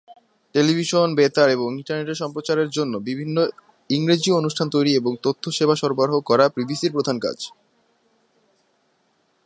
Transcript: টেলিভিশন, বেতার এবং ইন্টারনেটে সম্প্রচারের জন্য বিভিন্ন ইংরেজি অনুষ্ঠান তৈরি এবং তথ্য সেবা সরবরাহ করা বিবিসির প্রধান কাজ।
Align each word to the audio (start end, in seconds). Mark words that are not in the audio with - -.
টেলিভিশন, 0.55 1.07
বেতার 1.15 1.49
এবং 1.49 1.69
ইন্টারনেটে 1.77 2.15
সম্প্রচারের 2.15 2.69
জন্য 2.69 2.93
বিভিন্ন 2.99 3.37
ইংরেজি 3.89 4.29
অনুষ্ঠান 4.31 4.67
তৈরি 4.69 4.91
এবং 4.95 5.11
তথ্য 5.23 5.43
সেবা 5.51 5.75
সরবরাহ 5.75 6.17
করা 6.21 6.45
বিবিসির 6.57 6.91
প্রধান 6.91 7.17
কাজ। 7.19 7.37